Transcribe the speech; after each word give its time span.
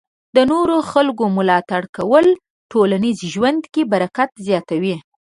د 0.35 0.37
نورو 0.51 0.77
خلکو 0.91 1.23
ملاتړ 1.37 1.83
کول 1.97 2.25
ټولنیز 2.71 3.17
ژوند 3.33 3.61
کې 3.73 3.81
برکت 3.93 4.29
زیاتوي. 4.47 4.95